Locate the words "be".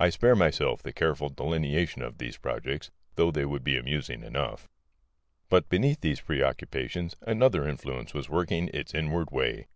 3.62-3.76